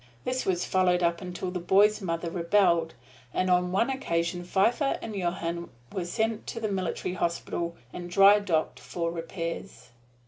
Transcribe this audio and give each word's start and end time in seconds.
This 0.23 0.47
was 0.47 0.65
followed 0.65 1.03
up 1.03 1.21
until 1.21 1.51
the 1.51 1.59
boy's 1.59 2.01
mother 2.01 2.31
rebelled, 2.31 2.95
and 3.35 3.51
on 3.51 3.71
one 3.71 3.91
occasion 3.91 4.43
Pfeiffer 4.43 4.97
and 4.99 5.15
Johann 5.15 5.69
were 5.93 6.05
sent 6.05 6.47
to 6.47 6.59
the 6.59 6.71
military 6.71 7.13
hospital 7.13 7.75
and 7.93 8.09
dry 8.09 8.39
docked 8.39 8.79
for 8.79 9.11
repairs. 9.11 9.89